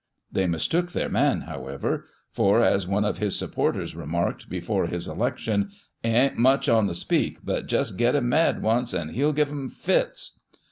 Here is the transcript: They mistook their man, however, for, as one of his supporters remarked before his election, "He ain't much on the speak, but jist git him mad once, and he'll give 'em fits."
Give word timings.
They 0.31 0.47
mistook 0.47 0.93
their 0.93 1.09
man, 1.09 1.41
however, 1.41 2.07
for, 2.31 2.63
as 2.63 2.87
one 2.87 3.05
of 3.05 3.19
his 3.19 3.37
supporters 3.37 3.95
remarked 3.95 4.49
before 4.49 4.87
his 4.87 5.07
election, 5.07 5.69
"He 6.01 6.09
ain't 6.09 6.39
much 6.39 6.67
on 6.67 6.87
the 6.87 6.95
speak, 6.95 7.37
but 7.43 7.67
jist 7.67 7.97
git 7.99 8.15
him 8.15 8.27
mad 8.27 8.63
once, 8.63 8.95
and 8.95 9.11
he'll 9.11 9.31
give 9.31 9.51
'em 9.51 9.69
fits." 9.69 10.39